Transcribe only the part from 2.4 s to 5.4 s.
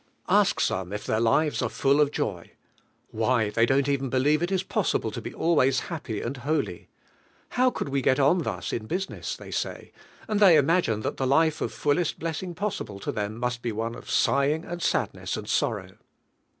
ei vtm; irtiALrwo. why, they don't even believe it is possible to be